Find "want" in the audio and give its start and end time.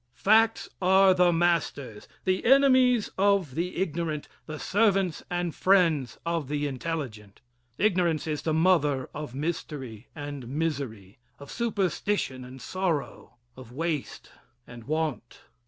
14.85-15.41